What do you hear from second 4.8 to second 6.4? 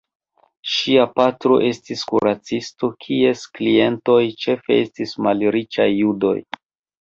estis malriĉaj judoj.